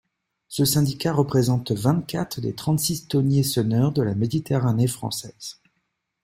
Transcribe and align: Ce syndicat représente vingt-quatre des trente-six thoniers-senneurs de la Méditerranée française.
Ce 0.47 0.65
syndicat 0.65 1.13
représente 1.13 1.71
vingt-quatre 1.73 2.41
des 2.41 2.55
trente-six 2.55 3.07
thoniers-senneurs 3.07 3.91
de 3.91 4.01
la 4.01 4.15
Méditerranée 4.15 4.87
française. 4.87 5.61